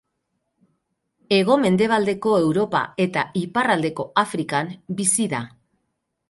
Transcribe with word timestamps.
Hego-mendebaldeko 1.35 2.33
Europa 2.45 2.81
eta 3.05 3.27
iparraldeko 3.43 4.07
Afrikan 4.23 4.73
bizi 5.03 5.29
da. 5.37 5.45